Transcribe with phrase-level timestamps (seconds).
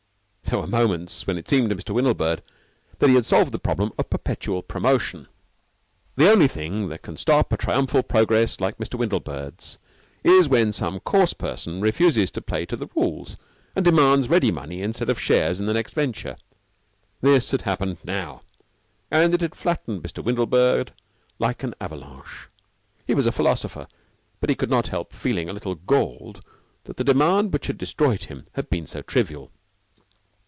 [0.43, 1.91] There were moments when it seemed to Mr.
[1.93, 2.43] Windlebird
[2.99, 5.29] that he had solved the problem of Perpetual Promotion.
[6.17, 8.95] The only thing that can stop a triumphal progress like Mr.
[8.99, 9.77] Windlebird's
[10.25, 13.37] is when some coarse person refuses to play to the rules,
[13.77, 16.35] and demands ready money instead of shares in the next venture.
[17.21, 18.41] This had happened now,
[19.09, 20.21] and it had flattened Mr.
[20.21, 20.91] Windlebird
[21.39, 22.49] like an avalanche.
[23.07, 23.87] He was a philosopher,
[24.41, 26.41] but he could not help feeling a little galled
[26.83, 29.49] that the demand which had destroyed him had been so trivial.